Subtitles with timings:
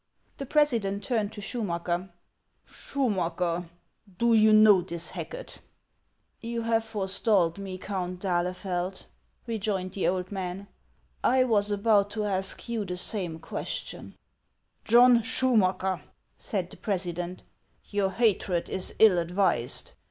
[0.39, 2.09] The president turned to Schurnacker:"
[2.67, 3.69] Schumacker,
[4.17, 5.59] do you know this Hacket?" HANS OF
[6.41, 9.05] ICELAND You have forestalled me, Count d'AMeieid,*
[9.45, 10.65] rejoined the old man:
[11.23, 14.15] 1 was about to ask you the same question,'"
[14.91, 16.01] John Schumaeker,"
[16.35, 17.43] said the president,
[17.91, 19.91] TOUT hatred is ill advised.